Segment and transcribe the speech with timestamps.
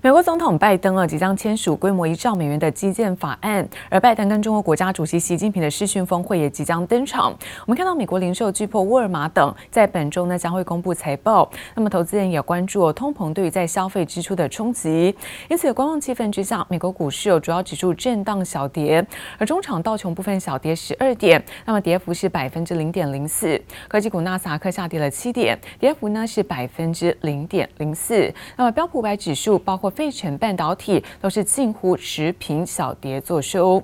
[0.00, 7.36] 美国总统拜登啊，即将签署规模一兆美元的基建法案，而拜登跟中国国家主席习近平的视讯峰会也即将登场。
[7.66, 15.12] 我们看到美国零售巨擘沃尔玛等在本周呢将会公布财报，那么投资人也关注通膨对于在消费支出的冲击。
[15.48, 19.04] 因此，观望气氛之下，美国股市有主要指数震荡小跌，
[19.36, 23.60] 而中场道琼部分小跌十二点，那么跌幅是百分之零点零四。
[23.88, 28.32] 科技股纳斯达克下跌了七点，跌幅呢是百分之零点零四。
[28.56, 33.82] 那么标普五百指数包括费城半导体都是近乎持平小跌作收。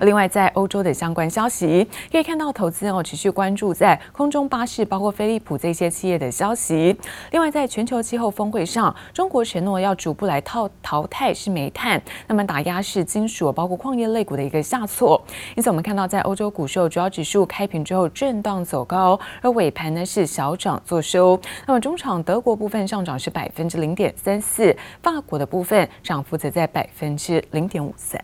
[0.00, 6.96] 另外，在欧洲的相关消息，可以看到投资人哦持续关注在空中巴士，包括飞利浦这些企业的消息。
[7.30, 15.22] 另外，在全球气候峰会上，中国承诺要逐步来套淘汰是煤炭，那么打压是金属，包括矿业类股的一个下挫。
[15.56, 21.40] 因此，我们看到在欧洲股市主要指数开平之后震荡走高，而尾盘呢是小涨作收。
[21.66, 28.22] 那么中场德国部分上涨是百分之零点三四，法国的部分涨幅则在百分之零点五三。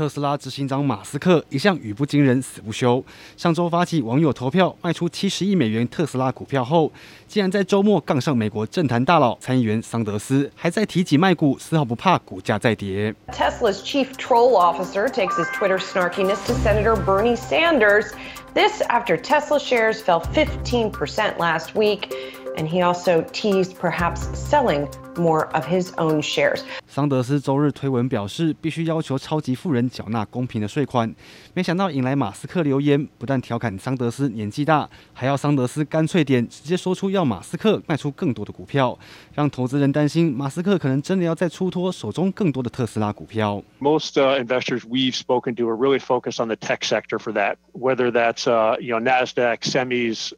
[0.00, 3.04] 特斯拉执行长马斯克一向语不惊人死不休。
[3.36, 6.90] 上周发起网友投票卖出七十亿美元特斯拉股票后，
[7.28, 13.14] 竟然在周末杠上美国政坛大佬参议员桑德斯，还在提及卖股，丝毫不怕股价再跌。
[13.30, 18.06] Tesla's chief troll officer takes his Twitter snarkiness to Senator Bernie Sanders.
[18.54, 22.08] This after Tesla shares fell 15% last week,
[22.55, 24.87] and he also teased perhaps selling.
[25.17, 26.59] More of his own shares.
[26.85, 31.15] 桑德斯周日推文表示，必须要求超级富人缴纳公平的税款。
[31.53, 38.99] 没想到引来马斯克留言，不但调侃桑德斯年纪大，还要桑德斯干脆点，直接说出要马斯克卖出更多的股票，
[39.33, 43.63] 让投资人担心马斯克可能真的要再出脱手中更多的特斯拉股票。
[43.79, 48.45] Most investors we've spoken to are really focused on the tech sector for that, whether that's
[48.81, 50.33] you know Nasdaq, semis,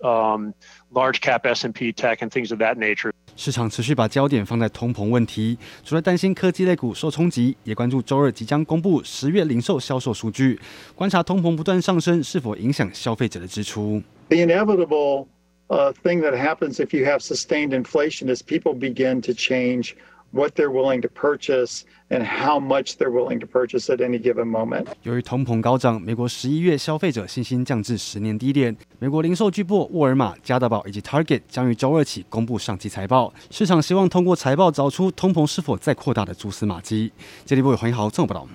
[0.94, 3.12] large cap S&P tech and things of that nature.
[3.36, 10.60] 市场持续把焦点放在通膨问题，除了担心科技类股受冲击，也关注周二即将公布十月零售销售数据，
[10.96, 14.02] 观察通膨不断上升是否影响消费者的支出。
[14.30, 15.28] The inevitable
[15.68, 19.92] thing that happens if you have sustained inflation is people begin to change.
[20.35, 24.49] What they're willing to purchase and how much they're willing to purchase at any given
[24.49, 24.87] moment.
[25.03, 28.75] 由于通膨高涨，美国十一月消费者信心降至十年低点。
[28.99, 37.13] 美国零售巨擘沃尔玛、家得宝以及 Target 将于周二起公布上期财报，市场希望通过财报找出通膨是否再扩大的蛛丝马迹。
[37.45, 38.49] 接力部黄一豪综合报道。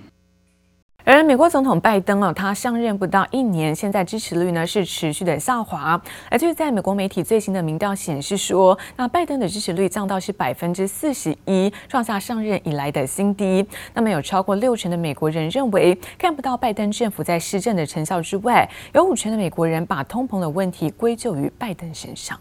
[1.09, 5.99] 而美国总统拜登啊，他上任不到一年，现在支持率呢是持续的下滑。
[6.29, 13.65] 而就是在美国媒体最新的民调显示说，那拜登的支持率降到是百分之四十一，创下上任以来的新低。
[13.93, 22.37] 那么有超过六成的美国人认为看不到拜登政府在施政的成效之外，有五成的美国人把通膨的问题归咎于拜登身上。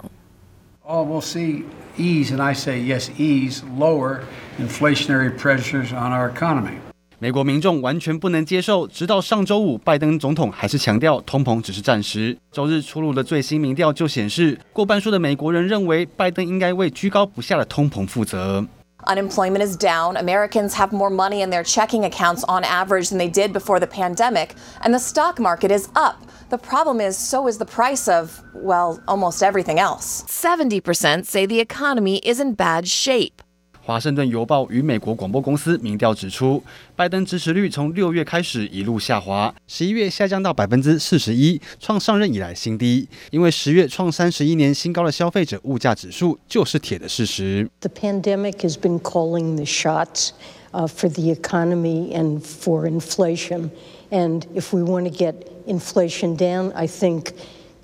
[0.83, 1.63] Oh, we'll see
[1.97, 4.23] ease, and I say yes, ease, lower
[4.59, 6.86] inflationary pressures on our economy.
[7.20, 12.36] 美国民众完全不能接受，直到上周五，拜登总统还是强调通膨只是暂时。
[12.52, 18.66] 周日出炉的最新民调就显示，过半数的美国人认为拜登应该为居高不下的通膨负责。
[19.06, 20.16] Unemployment is down.
[20.16, 23.88] Americans have more money in their checking accounts on average than they did before the
[23.88, 24.50] pandemic,
[24.84, 26.18] and the stock market is up.
[26.50, 30.24] The problem is, so is the price of, well, almost everything else.
[30.28, 33.42] 70% say the economy is in bad shape.
[33.87, 36.61] 华盛顿邮报与美国广播公司民调指出，
[36.97, 43.07] 拜登支持率从六月开始一路下滑，十一月下降到百分之四十一，创上任以来新低。
[43.31, 47.71] 因为十月创三十一年新高的消费者物价指数就是铁的事实。
[47.79, 50.31] The pandemic has been calling the shots
[50.73, 53.71] for the economy and for inflation,
[54.11, 55.35] and if we want to get
[55.69, 57.27] inflation down, I think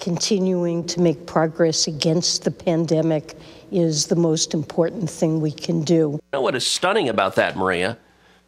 [0.03, 3.37] continuing to make progress against the pandemic.
[3.71, 5.95] Is the most important thing we can do.
[5.95, 7.97] You know what is stunning about that, Maria?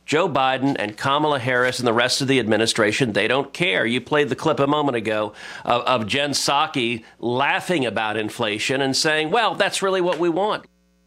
[0.04, 3.86] Joe Biden and Kamala Harris and the rest of the administration, they don't care.
[3.86, 5.32] You played the clip a moment ago
[5.64, 10.66] of, of Jen Psaki laughing about inflation and saying, well, that's really what we want.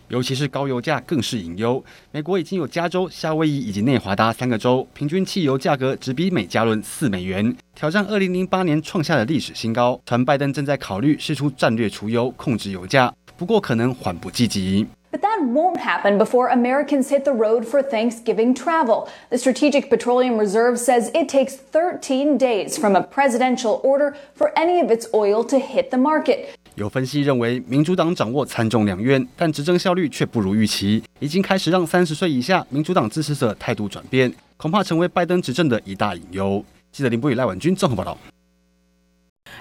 [0.09, 1.84] 尤其是高油价更是隐忧。
[2.12, 9.99] 美国已经有加州、夏威夷以及内华达三个州，平均汽油价格只比每加仑四美元，挑战二零零八年创下的历史新高。
[10.05, 13.14] 传拜登正在考虑释出战略储油，控制油价。
[13.35, 14.87] 不过可能缓不济急。
[15.09, 19.08] But that won't happen before Americans hit the road for Thanksgiving travel.
[19.29, 24.82] The Strategic Petroleum Reserve says it takes 13 days from a presidential order for any
[24.82, 26.49] of its oil to hit the market.
[26.78, 36.64] 有分析认为，民主党掌握参众两院，但执政效率却不如预期，已经开始让三十岁以下民主党支持者态度转变，恐怕成为拜登执政的一大隐忧。
[36.91, 38.16] 记者林波与赖婉君综合报道。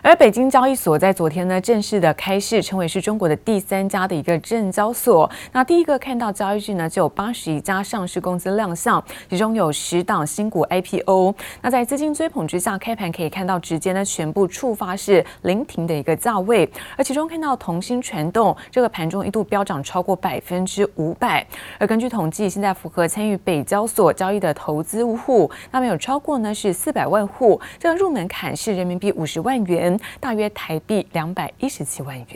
[0.07, 5.29] 而北京交易所在昨天呢正式的开市，成为是中国的第三家的一个证交所。
[5.51, 11.35] 那第一个看到交易日呢，就有八十一家上市公司亮相，其中有十档新股 IPO。
[11.61, 16.71] 那在资金追捧之下，开盘可以看到直接呢全部触发是临停的一个价位。
[16.97, 21.45] 而其中看到同心传动这个盘中一度飙涨超过百分之五百。
[21.81, 29.96] 而根据统计，现在符合参与北交所交易的投资户，那么有超过呢是四百万户，这个入门槛是人民币五十万元。
[30.21, 32.27] 大约台币两百一十七万元。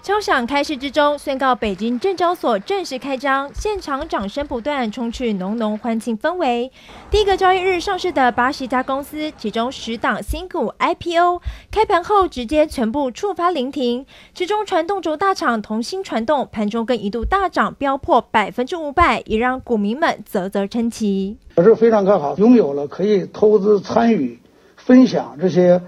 [0.00, 6.72] 敲响开市之钟，宣告北京证交所正式开张，现场掌声不断，充斥浓浓欢庆氛围。
[7.10, 14.06] 第一个交易日上市的八十家公司，其中十档新股 IPO，开盘后直接全部触发临停。
[14.32, 21.36] 其中传动轴大厂同心传动盘中更一度大涨，飙破百分之五百，也让股民们啧啧称奇。
[21.56, 24.40] 我是非常看好，拥有了可以投资参与。
[24.88, 25.82] 分享这些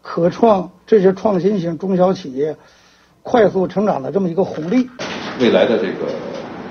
[0.00, 2.56] 可创、这些创新型中小企业
[3.22, 4.88] 快速成长的这么一个红利，
[5.38, 6.08] 未来的这个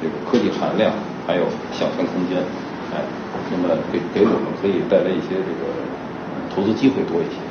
[0.01, 0.91] 这个科技含量
[1.27, 2.39] 还有想象空间，
[2.91, 3.03] 哎，
[3.51, 7.44] 那么给给我们可以带来一些这个投资机会多一些。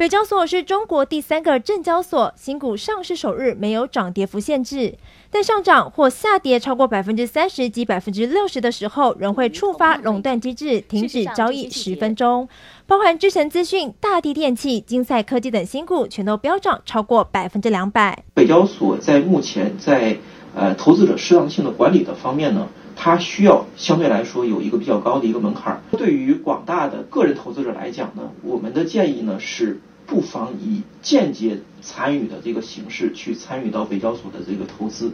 [0.00, 4.94] 北交所是中国第三个证交所，新股上市首日没有涨跌幅限制，
[5.30, 12.48] 但上涨或下跌超过百分之三十及百分之六十的时候，仍会触发熔断机制，停止交易十分钟。
[12.86, 18.24] 包含智诚资讯、大地电器、金赛科技等新股全都飙涨超过百分之两百。
[18.32, 20.16] 北交所在目前在
[20.54, 25.82] 呃投资者适当性的管理的方面呢，它需要相对来说有一个比较高的一个门槛。
[25.92, 29.78] 对于广大的个人投资者来讲呢，我们的建议呢是。
[30.10, 35.12] 不妨以间接参与的这个形式去参与到北交所的这个投资。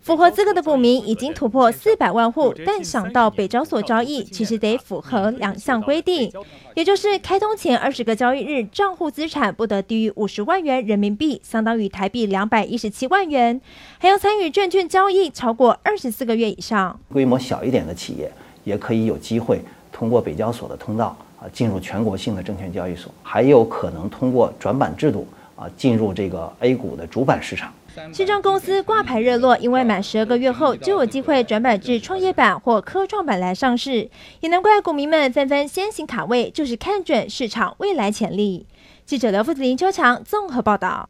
[0.00, 6.32] 符合资格的股民已经突破四百万户，但想到北交所交易，其实得符合两项规定，
[6.74, 13.60] 也就是开通前二十个交易日账户资产不得低于五十万元人民币，相当于台币两百一十七万元，
[13.98, 16.98] 还要参与证券交易超过二十四个月以上。
[17.12, 18.32] 规模小一点的企业
[18.64, 19.60] 也可以有机会
[19.92, 21.14] 通过北交所的通道。
[21.40, 25.26] 啊，进入全国性的证券交易所，还有可能通过转板制度
[25.56, 27.72] 啊，进入这个 A 股的主板市场。
[28.12, 34.08] 新创公司挂牌热络，因为满十二个月后就有机会转板至创业板或科创板来上市，
[34.40, 38.66] 也难怪股民们纷纷先行卡位，就是看准市场未来潜力。
[39.04, 41.08] 记者刘富子、林秋强综合报道。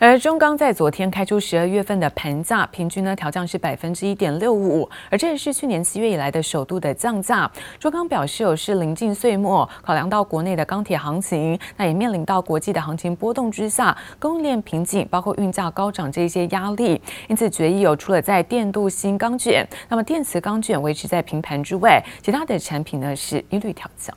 [0.00, 7.50] 而中钢在昨天开出十二月份的盘价，平均呢调降是百分之一点六五，而这也是去年七月以来的首度的降价。
[7.78, 16.98] 中钢表示，有是临近岁末，考量到国内的钢铁行情，那也面临到国际的行情波动之下，供应链瓶颈，包括运价高涨这些压力，
[17.28, 24.16] 因此决议有除了在电镀锌钢卷，那么电磁钢卷维持在平盘之外，其他的产品呢是一律调降。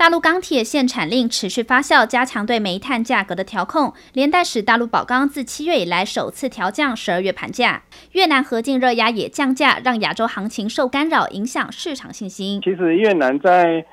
[0.00, 7.82] 大陆钢铁限产令持续发酵，加强对煤炭价格的调控，连带使大陆宝钢自七月以来首次调降十二月盘价。
[8.12, 12.62] 越南河静热压也降价，让亚洲行情受干扰，影响市场信心。
[12.62, 13.84] 其实越南在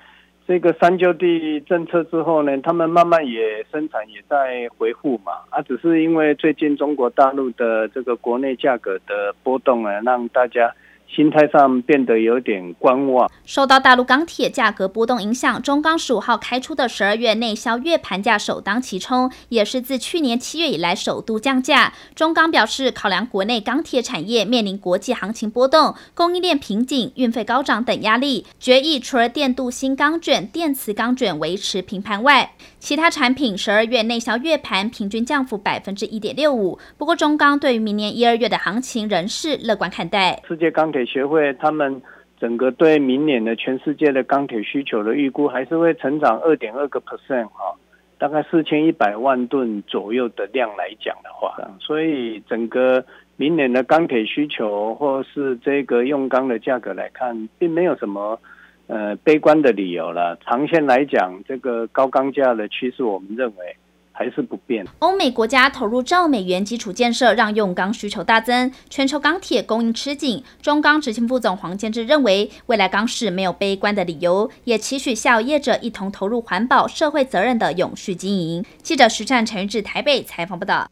[0.48, 10.74] 这个三就地政策之后呢，他们慢慢也生产也在恢复嘛，啊，只是因为最近中国大陆的这个国内价格的波动呢，让大家。
[11.08, 13.30] 心态上变得有点观望。
[13.46, 21.94] 受到大陆钢铁价格波动影响，中钢十五号开出的十二月内销月盘价首当其冲，也是自去年七月以来首度降价。
[22.14, 36.78] 中钢表示，考量国内钢铁产业面临国际行情波动、供应链瓶颈、运费高涨等压力，决议除了电镀锌钢卷、电磁钢卷维持平盘外，其他产品十二月内销月盘平均降幅百分之一点六五。
[36.98, 40.42] 不过，中钢对于明年一二月的行情仍是乐观看待。
[40.48, 42.02] 世界钢铁协会他们
[42.40, 47.74] 整个对明年的全世界的钢铁需求的预估还是会成长二点二个 percent 哈，
[48.18, 53.04] 大概四千一百万吨左右的量来讲的话，所以整个
[53.36, 58.40] 明年的钢铁需求或是这个用钢的价格来看，并没有什么
[58.88, 60.38] 呃悲观的理由了。
[60.46, 63.76] 长线来讲，这个高钢价的趋势，我们认为。
[64.18, 64.84] 还是不变。
[65.00, 70.44] 欧美国家投入兆美元基础建设，让用钢需求大增，全球钢铁供应吃紧。
[70.60, 78.66] 中钢执行副总黄建志认为，未来钢市没有悲观的理由，也期许下游业者一同投入环保、社会责任的永续经营。
[78.82, 80.90] 记者徐战、陈玉志台北采访报道。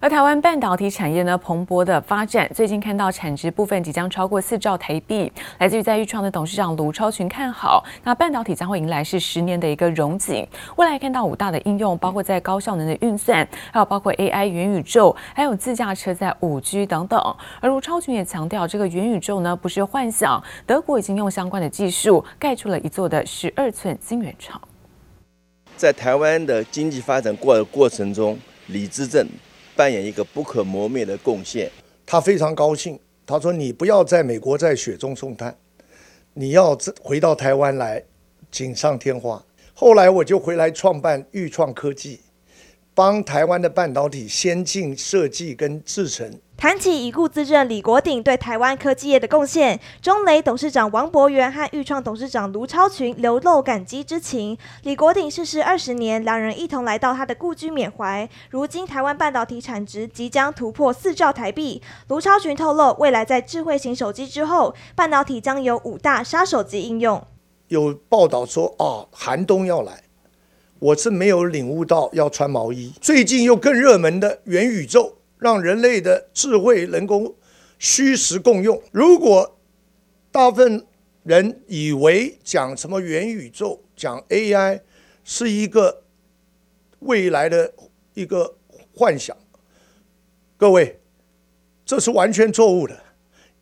[0.00, 5.30] 而台湾半导体产业呢，蓬勃的发展，最近看到产值部分即将超过四兆台币。
[5.58, 10.46] 来自于在钰创的董事长卢超群看好，那半导体将会迎来是十年的一个荣景。
[10.76, 17.20] 未来看到五大的应用，包括在高效能的运算，还有包括 AI 元宇宙，还有自驾车在五 G 等等。
[17.60, 24.58] 而卢超群也强调，这个元宇宙呢不是幻想，德国已经用相关的技术盖出了一座的十二寸晶圆厂。
[25.76, 29.26] 在台湾的经济发展过过程中，李志正
[29.80, 31.70] 扮演一个不可磨灭的贡献。
[32.04, 35.56] 他非常高兴，他说：“你不要在美国在雪中送炭，
[36.34, 38.04] 你要回到台湾来
[38.50, 42.20] 锦上添花。”后来我就回来创办钰创科技。
[42.94, 46.30] 帮台湾的半导体先进设计跟制成。
[46.60, 54.58] 谈起已故资政李国鼎对台湾科技业的贡献，中磊董事长王博元和钰创董事长卢超群流露感激之情。
[54.82, 58.28] 李国鼎逝世二十年，两人一同来到他的故居缅怀。
[58.50, 61.80] 如今台湾半导体产值即将突破四兆台币。
[62.08, 67.26] 卢超群透露，未来在智慧型手机之后，半导体将有五大杀手级应用。
[67.68, 70.02] 有报道说，哦，寒冬要来。
[70.78, 72.92] 我是没有领悟到要穿毛衣。
[73.00, 77.36] 最近又更热门的元宇宙，让人类的智慧能够
[77.78, 78.80] 虚实共用。
[78.92, 79.58] 如果
[80.30, 80.86] 大部分
[81.22, 84.80] 人以为讲什么元宇宙、讲 AI
[85.24, 86.04] 是一个
[87.00, 87.72] 未来的
[88.14, 88.56] 一个
[88.94, 89.36] 幻想，
[90.56, 91.00] 各位，
[91.84, 92.96] 这是完全错误的。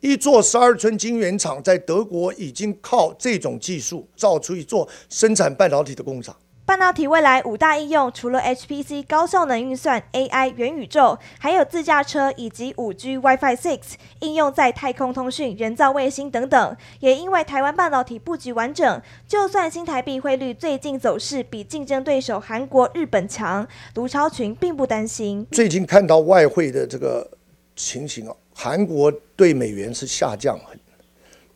[0.01, 6.35] 一座十二寸晶圆厂在德国已经靠这种技术造出一座生产半导体的工厂。
[6.69, 13.79] 半导体未来五大应用，除了 HPC 高效能运算、AI 元宇宙，还有自驾车以及五 G WiFi Six
[14.19, 16.77] 应用在太空通讯、人造卫星等等。
[16.99, 25.47] 也因为台湾半导体布局完整，就算新台币汇率最近走势比竞争对手韩国、日本强，卢超群并不担心。
[25.49, 27.27] 最近看到外汇的这个
[27.75, 30.79] 情形啊，韩国对美元是下降很，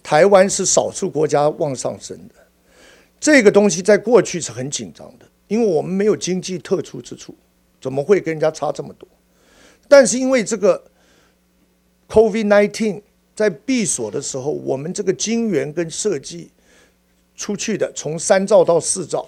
[0.01, 2.42] 台湾是少数国家往上升的。
[3.23, 7.33] 这个东西在过去是很紧张的，因为我们没有经济特殊之处，
[7.79, 9.07] 怎么会跟人家差这么多？
[9.87, 10.83] 但是因为这个
[12.09, 13.01] COVID-19
[13.33, 16.51] 在闭锁的时候，我们这个晶圆跟设计
[17.33, 19.25] 出去的从三兆到四兆，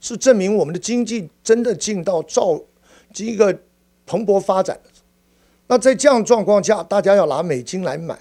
[0.00, 2.62] 是证明我们的经济真的进到兆
[3.16, 3.58] 一个
[4.06, 4.78] 蓬勃发展。
[5.66, 8.16] 那在这样状况下，大家要拿美金来买，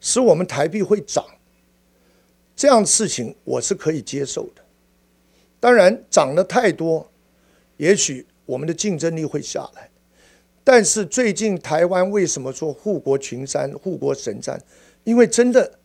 [0.00, 1.24] 使我们台币会涨。
[2.54, 4.62] 这样的事情我是可以接受的，
[5.58, 7.10] 当然涨得太多，
[7.76, 9.88] 也许我们的竞争力会下来。
[10.64, 14.60] 但是最近台湾为什么说护国群山、护国神山？
[15.02, 15.78] 因为真的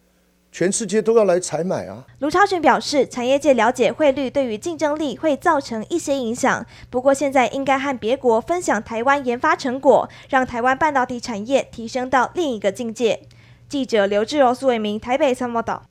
[0.51, 2.05] 全世界都要来采买啊。
[2.19, 13.23] 卢超群表示，产业界了解汇率对于竞争力会造成一些影响，不过现在应该和别国分享台湾研发成果，让台湾半导体产业提升到另一个境界。
[13.67, 15.83] 记者刘志柔、苏伟明台北参谋导。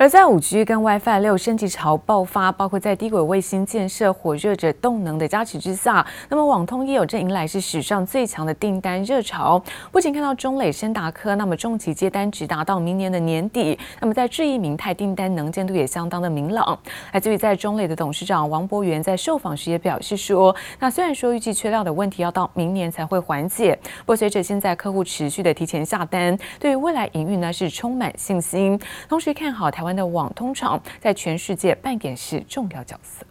[0.00, 9.62] 而在五 G 跟 WiFi 六升级潮爆发，包括在低轨卫星建设火热着动能的加持之下，那么网通业有正迎来是史上最强的订单热潮。
[9.92, 13.78] 不仅看到中磊、升达科，那么中企接单直达到明年的年底。
[14.00, 16.78] 那么在智易、明泰订单能见度也相当的明朗。
[17.12, 29.89] 来自于在中磊的董事长王博元在受访时也表示说，那虽然说预计缺料的问题要到明年才会缓解，不过随着现在客户持续的提前下单，对于未来营运呢是充满信心，同时看好台湾。
[29.94, 33.24] 的网通厂在全世界扮演是重要角色。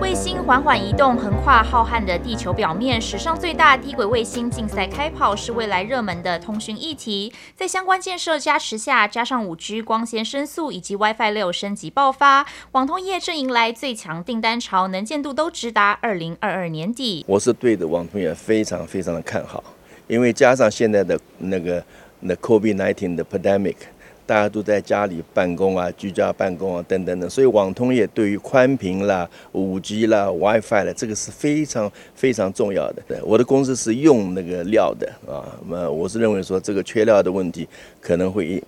[0.00, 7.32] 卫星缓缓移动，横跨浩瀚的地球表面，史上最大低轨卫星竞赛开跑，是未来热门的通讯议题。
[7.56, 17.24] 在相关建设加持下，加上五 G 光纤升速以及 WiFi 六升级爆发，网通业正迎来最强订单潮，能见度都直达二零二二年底。
[17.26, 19.64] 我是对的网通也非常非常的看好，
[20.06, 21.82] 因为加上现在的那个
[22.20, 23.76] 那 COVID-19 的 pandemic。
[24.26, 33.02] 大家都在家里办公啊，居家办公啊，等等的，所以网通业对于宽屏啦、五 G 啦、WiFi 啦，这个是非常非常重要的。
[33.06, 37.68] 对，我的公司是用那个料的啊，那么我是认为说这个缺料的问题
[38.00, 38.62] 可能会。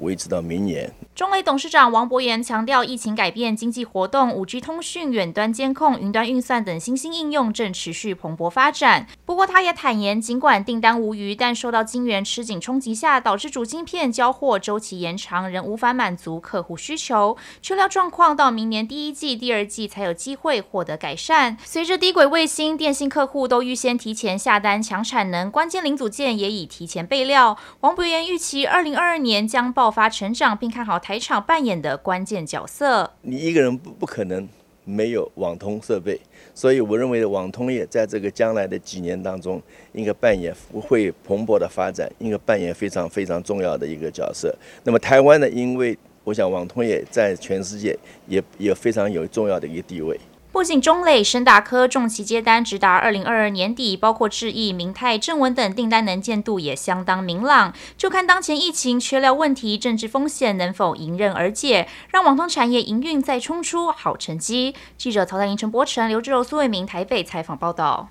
[0.00, 0.90] 维持到明年。
[1.14, 9.06] 中磊董事长王博元强调，疫情改变经济活动，五 G 通讯、远端监控、云端运算等新兴应用正持续蓬勃发展。
[9.26, 17.36] 不过，他也坦言，尽管订单无虞，但受到晶圆吃紧冲击下，导致主晶片交货周期延长，仍无法满足客户需求。
[17.60, 21.58] 缺料状况到明年第一季、第二季才有机会获得改善。
[21.62, 27.58] 随着低轨卫星、电信客户都预先提前下单抢产能，关键零组件也已提前备料。
[27.80, 33.10] 王博元预期二零二二年将爆发成长，并看好台厂扮演的关键角色。
[33.22, 34.46] 你一个人不不可能
[34.84, 36.20] 没有网通设备，
[36.54, 39.58] 所以我认为网通业在这个将来的几年当中，
[39.94, 44.54] 应该扮演会蓬勃的发展，应该扮演非常非常重要的一个角色。
[44.84, 45.48] 那么台湾呢？
[45.48, 50.20] 因为我想网通业在全世界也也非常有重要的一个地位。
[50.52, 57.72] 不仅中磊、深达科重期接单直达二零二二年底，包括智毅、明泰、正文等订单能见度也相当明朗。
[57.96, 64.74] 就看当前疫情、缺料问题、政治风险能否迎刃而解，让网通产业营运再冲出好成绩。
[64.98, 68.08] 记者曹丹、银城、博成、刘志柔、苏伟明台北采访报道。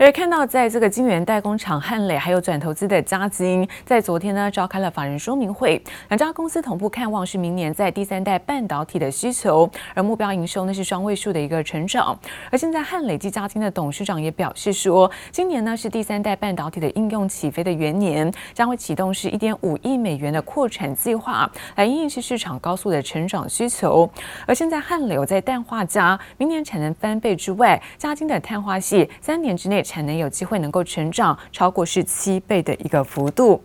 [0.00, 5.78] 而看到，在这个晶圆代工厂汉磊，还有转投资的嘉晶，在昨天呢召开了法人说明会，
[6.08, 12.18] 两家公司同步看望是明年在第三代半导体的需求，而目标营收呢是双位数的一个成长。
[12.50, 24.10] 而现在汉磊及嘉晶的董事长也表示说，今年呢是第三代半导体的应用起飞的元年，将会启动是一点五亿美元的扩产计划，来应应是市场高速的成长需求。
[24.46, 29.84] 而现在汉磊在氮化镓明年产能翻倍之外，嘉晶的碳化系三年之内。
[29.90, 33.60] 产能有机会能够成长超过是七倍的一个幅度。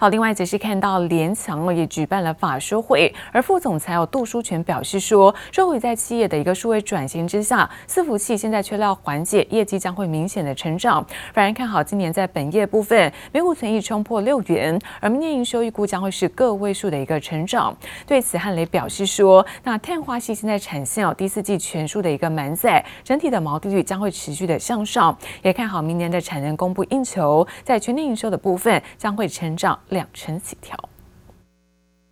[0.00, 11.04] 好，另外则是看到联强也举办了法说会，而副总裁有杜书全表示说，受惠在企业的一个数位转型之下，伺服器现在缺料缓解，业绩将会明显的成长。
[11.32, 17.76] 反而看好今年在本业部分，每股存益冲破六元，而明年营收预估将会是个位数的一个成长。
[18.06, 29.76] 对此，汉磊表示说，那碳化矽现在产线哦，第四季全数的一个满载，整体的毛利率将会持续的向上，也看好明年的产能供不应求，在全年营收的部分将会成长。
[29.88, 30.88] 两成起跳。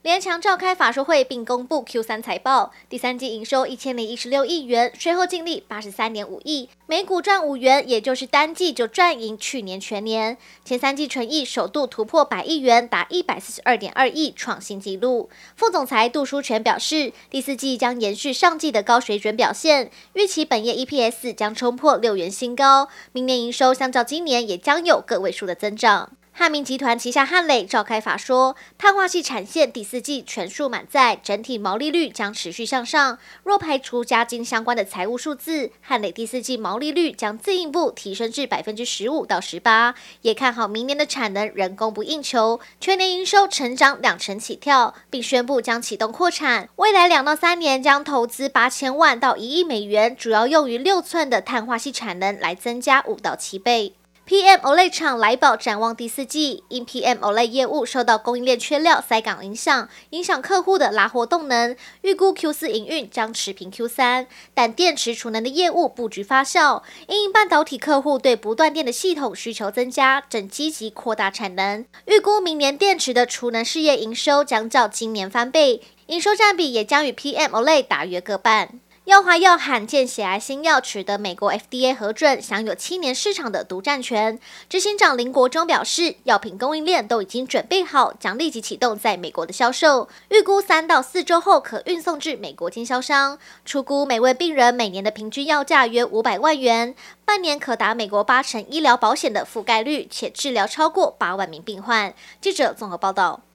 [0.02, 10.38] 联强召开法说会，并公布 Q 三财报，第三季营收一千零一十六亿元，税后净利八十三点五亿，每股赚五元，也就是单季就赚赢去年全年。
[10.64, 15.28] 前三季纯益首度突破百亿元，达一百四十二点二亿，创新纪录。
[15.56, 26.12] 副总裁杜书全表示，第四季将延续上季的高水准表现，预期本业 EPS 将冲破六元新高，明年营收相较今年也将有个位数的增长。
[26.38, 33.18] 汉明集团旗下汉磊召开法说，碳化矽产线第四季全数满载，整体毛利率将持续向上。
[33.42, 39.94] 若排除加金相关的财务数字，汉磊第四季毛利率将进一步提升至百分之十五到十八。
[40.20, 53.94] 也看好明年的产能仍供不应求，全年营收成长两成起跳，并宣布将启动扩产，未来两到三年将投资八千万到一亿美元，主要用于六寸的碳化矽产能，来增加五到七倍。
[54.28, 64.26] PM OLED 厂来宝展望第四季，因 PM OLED 业务受到供应链缺料塞港影响，影响客户的拉货动能，预估 Q 四营运将持平 Q 三。
[64.52, 78.80] 但电池储能的业务布局发酵，因半导体客户对不断电的系统需求增加，正积极扩大产能，预估明年电池的储能事业营收将较今年翻倍，营收占比也将与 PM OLED 大约各半。
[79.06, 84.40] 药华药罕见血癌新药取得美国 FDA 核准，享有七年市场的独占权。
[84.68, 93.38] 执行长林国忠表示，药品供应链都已经准备好，将立即启动在美国的销售，预估三到四周后可运送至美国经销商。
[93.64, 96.92] 出估每位病人每年的平均药价约五百万元，
[97.24, 102.12] 半年可达美国八成医疗保险的覆盖率，且治疗超过八万名病患。
[102.40, 103.45] 记者综合报道。